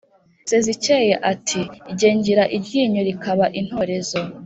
[0.49, 1.61] Sezikeye ati:
[1.99, 4.19] “Ge ngira iryinyo rikaba intorezo